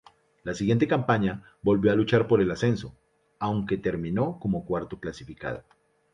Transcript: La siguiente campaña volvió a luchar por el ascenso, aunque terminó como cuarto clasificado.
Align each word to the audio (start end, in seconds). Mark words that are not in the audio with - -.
La 0.41 0.55
siguiente 0.55 0.87
campaña 0.87 1.43
volvió 1.61 1.91
a 1.91 1.95
luchar 1.95 2.27
por 2.27 2.41
el 2.41 2.49
ascenso, 2.49 2.95
aunque 3.37 3.77
terminó 3.77 4.39
como 4.39 4.65
cuarto 4.65 4.99
clasificado. 4.99 5.63